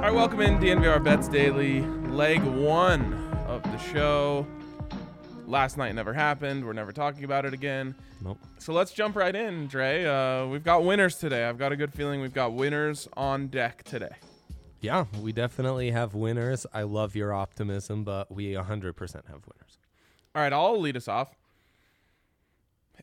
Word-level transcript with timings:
All 0.00 0.06
right, 0.06 0.14
welcome 0.14 0.40
in 0.40 0.58
DNVR 0.58 1.04
Bets 1.04 1.28
Daily, 1.28 1.82
leg 1.82 2.42
one 2.42 3.12
of 3.46 3.62
the 3.62 3.76
show. 3.76 4.46
Last 5.46 5.76
night 5.76 5.94
never 5.94 6.14
happened. 6.14 6.64
We're 6.64 6.72
never 6.72 6.90
talking 6.90 7.24
about 7.24 7.44
it 7.44 7.52
again. 7.52 7.94
Nope. 8.22 8.38
So 8.58 8.72
let's 8.72 8.92
jump 8.92 9.14
right 9.14 9.34
in, 9.34 9.66
Dre. 9.66 10.06
Uh, 10.06 10.46
we've 10.46 10.64
got 10.64 10.84
winners 10.84 11.16
today. 11.16 11.44
I've 11.44 11.58
got 11.58 11.72
a 11.72 11.76
good 11.76 11.92
feeling 11.92 12.20
we've 12.22 12.32
got 12.32 12.54
winners 12.54 13.08
on 13.14 13.48
deck 13.48 13.82
today. 13.82 14.16
Yeah, 14.80 15.04
we 15.20 15.32
definitely 15.32 15.90
have 15.90 16.14
winners. 16.14 16.66
I 16.72 16.84
love 16.84 17.14
your 17.14 17.34
optimism, 17.34 18.02
but 18.04 18.32
we 18.32 18.52
100% 18.52 18.96
have 19.26 19.42
winners. 19.46 19.79
All 20.34 20.42
right, 20.42 20.52
I'll 20.52 20.80
lead 20.80 20.96
us 20.96 21.08
off. 21.08 21.34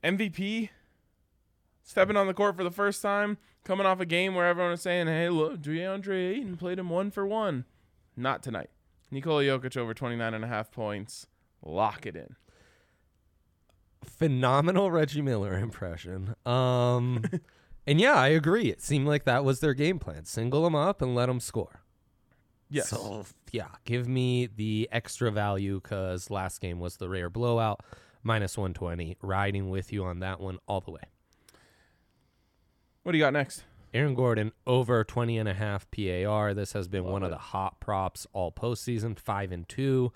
MVP 0.03 0.69
stepping 1.83 2.17
on 2.17 2.27
the 2.27 2.33
court 2.33 2.55
for 2.55 2.63
the 2.63 2.71
first 2.71 3.01
time, 3.01 3.37
coming 3.63 3.85
off 3.85 3.99
a 3.99 4.05
game 4.05 4.35
where 4.35 4.47
everyone 4.47 4.71
was 4.71 4.81
saying, 4.81 5.07
"Hey, 5.07 5.29
look, 5.29 5.61
DeAndre 5.61 6.35
Ayton 6.35 6.57
played 6.57 6.79
him 6.79 6.89
one 6.89 7.11
for 7.11 7.25
one." 7.25 7.65
Not 8.15 8.43
tonight. 8.43 8.69
Nikola 9.11 9.43
Jokic 9.43 9.77
over 9.77 9.93
29 9.93 10.33
and 10.33 10.43
a 10.43 10.47
half 10.47 10.71
points. 10.71 11.27
Lock 11.63 12.05
it 12.05 12.15
in. 12.15 12.35
Phenomenal 14.03 14.91
Reggie 14.91 15.21
Miller 15.21 15.57
impression. 15.57 16.35
Um, 16.45 17.23
and 17.87 17.99
yeah, 17.99 18.15
I 18.15 18.27
agree. 18.29 18.69
It 18.69 18.81
seemed 18.81 19.07
like 19.07 19.25
that 19.25 19.43
was 19.43 19.59
their 19.59 19.73
game 19.73 19.99
plan: 19.99 20.25
single 20.25 20.63
them 20.63 20.75
up 20.75 21.01
and 21.01 21.15
let 21.15 21.25
them 21.25 21.39
score. 21.39 21.81
Yes. 22.69 22.89
So 22.89 23.25
yeah, 23.51 23.67
give 23.85 24.07
me 24.07 24.47
the 24.47 24.89
extra 24.91 25.31
value 25.31 25.79
because 25.81 26.29
last 26.29 26.59
game 26.61 26.79
was 26.79 26.97
the 26.97 27.07
rare 27.09 27.29
blowout, 27.29 27.81
minus 28.23 28.57
120. 28.57 29.17
Riding 29.21 29.69
with 29.69 29.93
you 29.93 30.03
on 30.03 30.19
that 30.19 30.39
one 30.39 30.59
all 30.67 30.81
the 30.81 30.91
way. 30.91 31.03
What 33.03 33.13
do 33.13 33.17
you 33.17 33.23
got 33.23 33.33
next? 33.33 33.63
Aaron 33.93 34.15
Gordon 34.15 34.51
over 34.65 35.03
20 35.03 35.37
and 35.37 35.47
a 35.47 35.53
half 35.53 35.87
PAR. 35.91 36.53
This 36.53 36.73
has 36.73 36.87
been 36.89 37.03
Love 37.03 37.13
one 37.13 37.23
it. 37.23 37.27
of 37.27 37.31
the 37.31 37.37
hot 37.37 37.79
props 37.79 38.27
all 38.33 38.51
postseason, 38.51 39.17
5 39.17 39.51
and 39.53 39.69
2. 39.69 40.11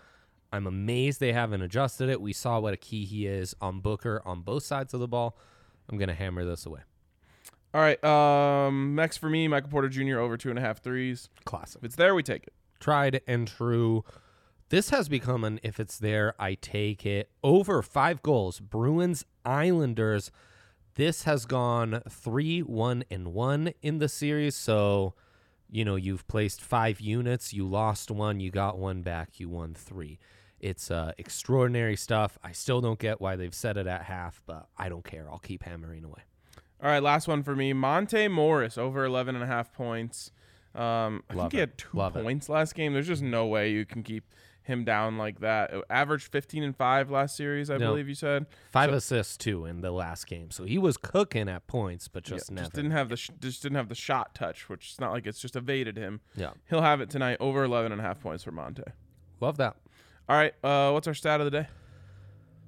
I'm 0.51 0.67
amazed 0.67 1.21
they 1.21 1.31
haven't 1.31 1.61
adjusted 1.61 2.09
it. 2.09 2.19
We 2.19 2.33
saw 2.33 2.59
what 2.59 2.73
a 2.73 2.77
key 2.77 3.05
he 3.05 3.25
is 3.25 3.55
on 3.61 3.79
Booker 3.79 4.21
on 4.25 4.41
both 4.41 4.63
sides 4.63 4.93
of 4.93 4.99
the 4.99 5.07
ball. 5.07 5.37
I'm 5.89 5.97
going 5.97 6.09
to 6.09 6.13
hammer 6.13 6.43
this 6.43 6.65
away. 6.65 6.81
All 7.73 7.81
right. 7.81 8.03
Um, 8.03 8.95
next 8.95 9.17
for 9.17 9.29
me, 9.29 9.47
Michael 9.47 9.69
Porter 9.69 9.89
Jr. 9.89 10.19
over 10.19 10.37
two 10.37 10.49
and 10.49 10.59
a 10.59 10.61
half 10.61 10.79
threes. 10.79 11.29
Classic. 11.45 11.79
If 11.79 11.85
it's 11.85 11.95
there, 11.95 12.13
we 12.13 12.23
take 12.23 12.43
it. 12.43 12.53
Tried 12.79 13.21
and 13.27 13.47
true. 13.47 14.03
This 14.69 14.89
has 14.89 15.09
become 15.09 15.43
an 15.43 15.59
if 15.63 15.79
it's 15.79 15.97
there, 15.97 16.33
I 16.39 16.55
take 16.55 17.05
it. 17.05 17.29
Over 17.43 17.81
5 17.81 18.21
goals. 18.21 18.59
Bruins 18.59 19.25
Islanders. 19.45 20.31
This 20.95 21.23
has 21.23 21.45
gone 21.45 22.01
3 22.09 22.61
1 22.61 23.03
and 23.11 23.33
1 23.33 23.73
in 23.81 23.99
the 23.99 24.09
series, 24.09 24.55
so 24.55 25.13
you 25.69 25.85
know, 25.85 25.95
you've 25.95 26.27
placed 26.27 26.61
5 26.61 26.99
units, 26.99 27.53
you 27.53 27.65
lost 27.65 28.11
one, 28.11 28.41
you 28.41 28.51
got 28.51 28.77
one 28.77 29.01
back, 29.01 29.39
you 29.39 29.47
won 29.47 29.73
3. 29.73 30.19
It's 30.59 30.91
uh, 30.91 31.13
extraordinary 31.17 31.95
stuff. 31.95 32.37
I 32.43 32.51
still 32.51 32.81
don't 32.81 32.99
get 32.99 33.19
why 33.19 33.35
they've 33.35 33.53
set 33.53 33.77
it 33.77 33.87
at 33.87 34.03
half, 34.03 34.41
but 34.45 34.67
I 34.77 34.89
don't 34.89 35.03
care. 35.03 35.27
I'll 35.29 35.39
keep 35.39 35.63
hammering 35.63 36.03
away. 36.03 36.23
All 36.81 36.89
right. 36.89 37.01
Last 37.03 37.27
one 37.27 37.43
for 37.43 37.55
me, 37.55 37.73
Monte 37.73 38.27
Morris 38.29 38.77
over 38.77 39.05
11 39.05 39.35
and 39.35 39.43
a 39.43 39.47
half 39.47 39.71
points. 39.73 40.31
Um, 40.73 41.23
I 41.29 41.33
Love 41.33 41.51
think 41.51 41.51
he 41.53 41.57
it. 41.57 41.61
had 41.61 41.77
two 41.77 41.89
Love 41.97 42.15
it. 42.15 42.23
points 42.23 42.49
last 42.49 42.75
game. 42.75 42.93
There's 42.93 43.07
just 43.07 43.21
no 43.21 43.45
way 43.45 43.71
you 43.71 43.85
can 43.85 44.03
keep 44.03 44.23
him 44.63 44.85
down 44.85 45.17
like 45.17 45.39
that. 45.41 45.73
Averaged 45.89 46.31
15 46.31 46.63
and 46.63 46.75
five 46.75 47.09
last 47.11 47.35
series, 47.35 47.69
I 47.69 47.77
No. 47.77 47.89
believe 47.89 48.07
you 48.07 48.15
said. 48.15 48.45
Five 48.71 48.91
So- 48.91 48.95
assists 48.95 49.35
too 49.37 49.65
in 49.65 49.81
the 49.81 49.91
last 49.91 50.27
game, 50.27 50.49
so 50.51 50.63
he 50.63 50.77
was 50.77 50.97
cooking 50.97 51.49
at 51.49 51.67
points, 51.67 52.07
but 52.07 52.23
just 52.23 52.49
Yeah, 52.51 52.57
just 52.59 52.73
didn't 52.73 52.91
have 52.91 53.09
the 53.09 53.17
sh- 53.17 53.31
just 53.39 53.61
didn't 53.63 53.75
have 53.75 53.89
the 53.89 53.95
shot 53.95 54.33
touch, 54.33 54.69
which 54.69 54.91
is 54.91 54.99
not 54.99 55.11
like 55.11 55.27
it's 55.27 55.39
just 55.41 55.55
evaded 55.55 55.97
him. 55.97 56.21
yeah, 56.35 56.51
He'll 56.69 56.83
have 56.83 57.01
it 57.01 57.09
tonight 57.09 57.37
over 57.39 57.63
11 57.63 57.91
and 57.91 57.99
a 57.99 58.03
half 58.03 58.21
points 58.21 58.43
for 58.43 58.51
Monte. 58.51 58.83
love 59.41 59.57
that. 59.57 59.75
All 60.29 60.37
right. 60.37 60.53
Uh, 60.63 60.91
what's 60.91 61.07
our 61.07 61.13
stat 61.15 61.41
of 61.41 61.45
the 61.45 61.51
day? 61.51 61.67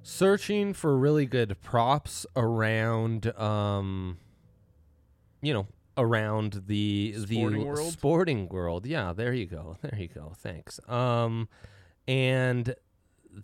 Searching 0.04 0.74
for 0.74 0.96
really 0.96 1.24
good 1.24 1.60
props 1.62 2.26
around 2.36 3.34
um 3.38 4.18
you 5.40 5.52
know 5.52 5.66
around 5.96 6.62
the 6.66 7.14
Sporting 7.16 7.60
the 7.60 7.66
world? 7.66 7.92
sporting 7.92 8.48
world. 8.48 8.86
Yeah 8.86 9.12
there 9.12 9.32
you 9.32 9.46
go. 9.46 9.76
There 9.82 9.98
you 9.98 10.08
go. 10.08 10.32
Thanks. 10.36 10.78
Um 10.88 11.48
and 12.06 12.74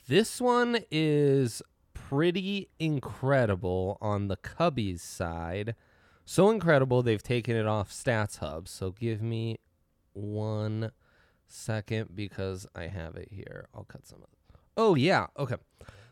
this 0.06 0.40
one 0.40 0.80
is 0.90 1.62
pretty 1.94 2.68
incredible 2.78 3.96
on 4.00 4.28
the 4.28 4.36
cubbies 4.36 5.00
side. 5.00 5.74
So 6.26 6.50
incredible 6.50 7.02
they've 7.02 7.22
taken 7.22 7.56
it 7.56 7.66
off 7.66 7.90
stats 7.90 8.38
hub. 8.38 8.68
So 8.68 8.90
give 8.90 9.22
me 9.22 9.58
one 10.12 10.90
second 11.48 12.10
because 12.14 12.66
i 12.74 12.86
have 12.86 13.16
it 13.16 13.28
here. 13.30 13.66
I'll 13.74 13.84
cut 13.84 14.06
some 14.06 14.18
of 14.18 14.24
it. 14.24 14.58
Oh 14.76 14.94
yeah. 14.94 15.28
Okay. 15.38 15.56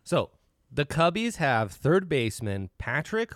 So 0.05 0.31
the 0.71 0.85
Cubbies 0.85 1.37
have 1.37 1.73
third 1.73 2.09
baseman 2.09 2.71
Patrick 2.79 3.33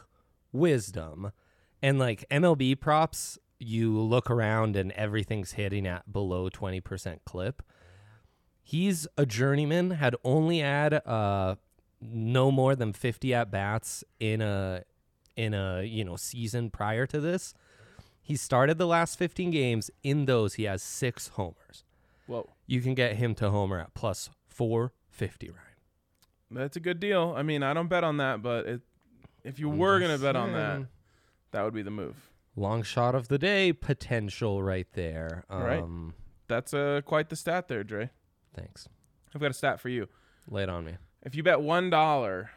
Wisdom, 0.53 1.33
and 1.81 1.99
like 1.99 2.25
MLB 2.31 2.79
props, 2.79 3.39
you 3.59 3.99
look 3.99 4.31
around 4.31 4.77
and 4.77 4.93
everything's 4.93 5.53
hitting 5.53 5.87
at 5.87 6.13
below 6.13 6.51
20% 6.51 7.19
clip. 7.25 7.63
He's 8.63 9.07
a 9.17 9.27
journeyman, 9.27 9.93
had 9.93 10.15
only 10.25 10.61
had 10.61 10.95
uh 11.07 11.57
no 12.01 12.51
more 12.51 12.75
than 12.75 12.93
50 12.93 13.33
at 13.33 13.51
bats 13.51 14.03
in 14.19 14.43
a 14.43 14.83
in 15.37 15.55
a, 15.55 15.83
you 15.83 16.05
know, 16.05 16.17
season 16.17 16.71
prior 16.71 17.07
to 17.07 17.21
this. 17.21 17.55
He 18.21 18.37
started 18.37 18.79
the 18.79 18.87
last 18.87 19.19
15 19.19 19.51
games. 19.51 19.91
In 20.03 20.27
those, 20.27 20.55
he 20.55 20.65
has 20.65 20.83
6 20.83 21.29
homers. 21.29 21.85
Whoa. 22.27 22.49
You 22.67 22.81
can 22.81 22.95
get 22.95 23.17
him 23.17 23.35
to 23.37 23.51
homer 23.51 23.81
at 23.81 23.95
plus 23.95 24.31
450, 24.49 25.49
Ryan. 25.49 25.72
That's 26.55 26.77
a 26.77 26.81
good 26.81 27.01
deal. 27.01 27.35
I 27.37 27.43
mean, 27.43 27.63
I 27.63 27.75
don't 27.75 27.89
bet 27.89 28.05
on 28.05 28.19
that, 28.19 28.43
but 28.43 28.67
it, 28.67 28.81
if 29.45 29.59
you 29.59 29.69
were 29.69 29.99
going 29.99 30.17
to 30.17 30.23
bet 30.23 30.37
on 30.37 30.53
that, 30.53 30.87
that 31.53 31.63
would 31.65 31.75
be 31.75 31.83
the 31.83 31.91
move. 31.91 32.17
Long 32.57 32.83
shot 32.83 33.15
of 33.15 33.29
the 33.29 33.39
day 33.39 33.73
potential 33.73 34.63
right 34.63 34.87
there. 34.93 35.45
Right. 35.49 35.83
Um, 35.83 36.15
That's 36.49 36.75
uh, 36.75 37.01
quite 37.05 37.31
the 37.31 37.37
stat 37.37 37.69
there, 37.69 37.83
Dre. 37.83 38.11
Thanks. 38.55 38.89
I've 39.35 39.41
got 39.41 39.51
a 39.51 39.55
stat 39.55 39.81
for 39.81 39.89
you. 39.89 40.09
Lay 40.49 40.65
it 40.65 40.69
on 40.69 40.85
me. 40.85 40.97
If 41.23 41.35
you 41.35 41.43
bet 41.43 41.59
$1 41.59 42.49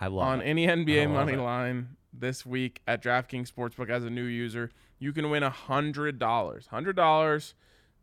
I 0.00 0.06
love 0.06 0.26
on 0.26 0.40
it. 0.40 0.44
any 0.44 0.66
NBA 0.66 1.02
I 1.02 1.06
money 1.06 1.34
it. 1.34 1.40
line 1.40 1.96
this 2.12 2.46
week 2.46 2.80
at 2.86 3.02
DraftKings 3.02 3.52
Sportsbook 3.52 3.90
as 3.90 4.04
a 4.04 4.10
new 4.10 4.24
user, 4.24 4.70
you 4.98 5.12
can 5.12 5.28
win 5.28 5.42
$100. 5.42 6.18
$100 6.18 7.52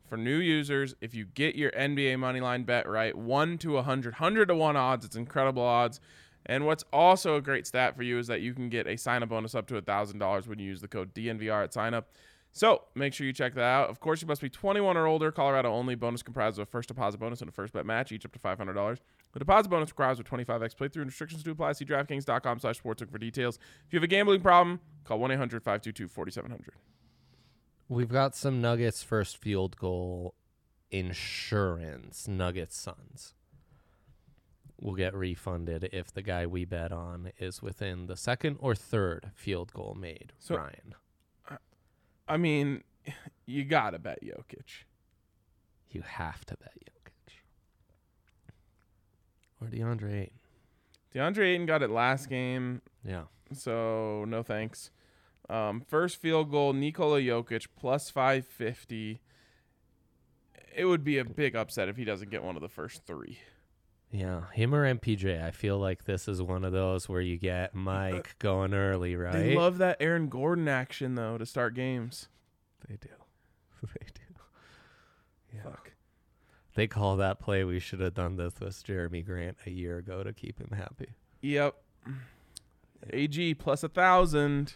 for 0.09 0.17
new 0.17 0.37
users 0.37 0.95
if 1.01 1.13
you 1.13 1.25
get 1.25 1.55
your 1.55 1.71
NBA 1.71 2.19
money 2.19 2.41
line 2.41 2.63
bet 2.63 2.89
right. 2.89 3.15
1 3.15 3.57
to 3.59 3.73
100. 3.73 4.13
100 4.13 4.47
to 4.47 4.55
1 4.55 4.75
odds. 4.75 5.05
It's 5.05 5.15
incredible 5.15 5.63
odds. 5.63 5.99
And 6.45 6.65
what's 6.65 6.83
also 6.91 7.35
a 7.35 7.41
great 7.41 7.67
stat 7.67 7.95
for 7.95 8.03
you 8.03 8.17
is 8.17 8.27
that 8.27 8.41
you 8.41 8.53
can 8.53 8.69
get 8.69 8.87
a 8.87 8.97
sign 8.97 9.23
up 9.23 9.29
bonus 9.29 9.55
up 9.55 9.67
to 9.67 9.81
$1,000 9.81 10.47
when 10.47 10.59
you 10.59 10.65
use 10.65 10.81
the 10.81 10.87
code 10.87 11.13
DNVR 11.13 11.63
at 11.63 11.73
sign 11.73 11.93
up. 11.93 12.09
So 12.51 12.83
make 12.95 13.13
sure 13.13 13.27
you 13.27 13.33
check 13.33 13.53
that 13.53 13.63
out. 13.63 13.89
Of 13.89 13.99
course, 13.99 14.21
you 14.21 14.27
must 14.27 14.41
be 14.41 14.49
21 14.49 14.97
or 14.97 15.05
older. 15.05 15.31
Colorado 15.31 15.71
only. 15.71 15.95
Bonus 15.95 16.23
comprised 16.23 16.57
of 16.57 16.63
a 16.63 16.65
first 16.65 16.87
deposit 16.87 17.19
bonus 17.19 17.41
and 17.41 17.49
a 17.49 17.51
first 17.51 17.73
bet 17.73 17.85
match, 17.85 18.11
each 18.11 18.25
up 18.25 18.31
to 18.31 18.39
$500. 18.39 18.97
The 19.33 19.39
deposit 19.39 19.69
bonus 19.69 19.89
requires 19.89 20.19
a 20.19 20.23
25x 20.23 20.75
playthrough 20.75 20.97
and 20.97 21.05
restrictions 21.05 21.43
do 21.43 21.51
apply. 21.51 21.73
See 21.73 21.85
DraftKings.com 21.85 22.59
slash 22.59 22.81
sportsbook 22.81 23.11
for 23.11 23.19
details. 23.19 23.59
If 23.85 23.93
you 23.93 23.97
have 23.97 24.03
a 24.03 24.07
gambling 24.07 24.41
problem, 24.41 24.79
call 25.03 25.19
1-800-522-4700. 25.19 26.69
We've 27.89 28.07
got 28.09 28.35
some 28.35 28.61
Nuggets 28.61 29.01
first 29.03 29.37
field 29.37 29.75
goal 29.77 30.35
insurance. 30.91 32.27
Nuggets 32.27 32.77
Suns. 32.77 33.33
We'll 34.79 34.95
get 34.95 35.13
refunded 35.13 35.89
if 35.91 36.13
the 36.13 36.21
guy 36.21 36.45
we 36.45 36.63
bet 36.65 36.91
on 36.91 37.31
is 37.39 37.61
within 37.61 38.05
the 38.05 38.15
second 38.15 38.57
or 38.59 38.75
third 38.75 39.31
field 39.35 39.73
goal 39.73 39.95
made. 39.99 40.33
So- 40.39 40.55
Ryan, 40.57 40.95
I 42.27 42.37
mean, 42.37 42.83
you 43.45 43.65
got 43.65 43.89
to 43.91 43.99
bet 43.99 44.19
Jokic. 44.23 44.83
you 45.89 46.01
have 46.03 46.45
to 46.45 46.55
bet 46.57 46.73
Jokic. 46.77 47.33
or 49.59 49.67
DeAndre 49.67 50.13
Ayton. 50.21 50.39
DeAndre 51.13 51.53
Ayton 51.55 51.65
got 51.65 51.81
it 51.81 51.89
last 51.89 52.29
game, 52.29 52.81
Yeah. 53.03 53.23
so 53.51 54.23
no 54.25 54.43
thanks. 54.43 54.91
Um, 55.49 55.81
first 55.81 56.17
field 56.17 56.51
goal, 56.51 56.73
Nikola 56.73 57.19
Jokic 57.21 57.67
plus 57.77 58.09
550. 58.09 59.21
It 60.75 60.85
would 60.85 61.03
be 61.03 61.17
a 61.17 61.25
big 61.25 61.55
upset 61.55 61.89
if 61.89 61.97
he 61.97 62.05
doesn't 62.05 62.29
get 62.29 62.43
one 62.43 62.55
of 62.55 62.61
the 62.61 62.69
first 62.69 63.05
three. 63.05 63.39
Yeah, 64.11 64.43
him 64.53 64.73
or 64.73 64.91
MPJ. 64.91 65.43
I 65.43 65.51
feel 65.51 65.77
like 65.77 66.05
this 66.05 66.27
is 66.27 66.41
one 66.41 66.63
of 66.63 66.71
those 66.71 67.07
where 67.07 67.21
you 67.21 67.37
get 67.37 67.75
Mike 67.75 68.35
going 68.39 68.73
early, 68.73 69.15
right? 69.15 69.33
They 69.33 69.55
love 69.55 69.77
that 69.79 69.97
Aaron 69.99 70.29
Gordon 70.29 70.67
action 70.67 71.15
though 71.15 71.37
to 71.37 71.45
start 71.45 71.75
games. 71.75 72.27
They 72.87 72.95
do. 72.95 73.09
They 73.99 74.07
do. 74.07 74.21
Yeah. 75.55 75.63
Fuck. 75.63 75.91
They 76.75 76.87
call 76.87 77.17
that 77.17 77.39
play. 77.39 77.63
We 77.63 77.79
should 77.79 77.99
have 78.01 78.13
done 78.13 78.35
this 78.35 78.53
with 78.59 78.83
Jerami 78.83 79.25
Grant 79.25 79.57
a 79.65 79.69
year 79.69 79.97
ago 79.97 80.23
to 80.23 80.33
keep 80.33 80.59
him 80.59 80.75
happy. 80.77 81.13
Yep. 81.41 81.75
AG 83.11 83.53
plus 83.55 83.83
a 83.83 83.89
thousand. 83.89 84.73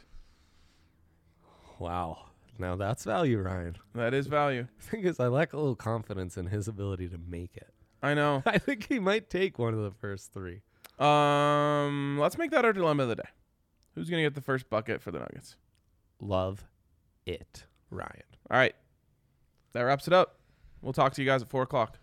Wow. 1.83 2.27
Now 2.57 2.77
that's 2.77 3.03
value, 3.03 3.39
Ryan. 3.39 3.75
That 3.93 4.13
is 4.13 4.27
value. 4.27 4.67
The 4.79 4.85
thing 4.89 5.03
is, 5.03 5.19
I 5.19 5.27
lack 5.27 5.51
a 5.51 5.57
little 5.57 5.75
confidence 5.75 6.37
in 6.37 6.47
his 6.47 6.69
ability 6.69 7.09
to 7.09 7.17
make 7.17 7.57
it. 7.57 7.73
I 8.01 8.13
know. 8.13 8.41
I 8.45 8.57
think 8.57 8.87
he 8.87 8.99
might 8.99 9.29
take 9.29 9.59
one 9.59 9.73
of 9.73 9.81
the 9.81 9.91
first 9.91 10.31
three. 10.31 10.61
Um, 10.97 12.17
let's 12.21 12.37
make 12.37 12.51
that 12.51 12.63
our 12.63 12.71
dilemma 12.71 13.03
of 13.03 13.09
the 13.09 13.15
day. 13.17 13.29
Who's 13.95 14.09
gonna 14.09 14.21
get 14.21 14.33
the 14.33 14.39
first 14.39 14.69
bucket 14.69 15.01
for 15.01 15.11
the 15.11 15.19
Nuggets? 15.19 15.57
Love 16.21 16.63
it, 17.25 17.65
Ryan. 17.89 18.23
All 18.49 18.57
right. 18.57 18.75
That 19.73 19.81
wraps 19.81 20.07
it 20.07 20.13
up. 20.13 20.39
We'll 20.81 20.93
talk 20.93 21.13
to 21.15 21.21
you 21.21 21.27
guys 21.27 21.41
at 21.41 21.49
four 21.49 21.63
o'clock. 21.63 21.99